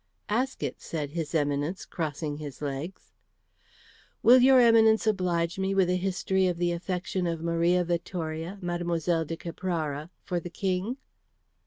[0.29, 3.11] "Ask it!" said his Eminence, crossing his legs.
[4.23, 8.97] "Will your Eminence oblige me with a history of the affection of Maria Vittoria, Mlle.
[9.25, 10.97] de Caprara, for the King?"